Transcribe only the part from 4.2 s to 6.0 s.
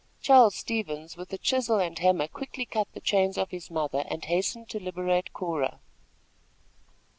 hastened to liberate Cora.